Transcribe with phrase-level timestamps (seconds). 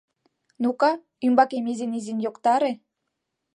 [0.63, 0.91] —Ну-ка,
[1.25, 2.71] ӱмбакем изин-изин, йоктаре.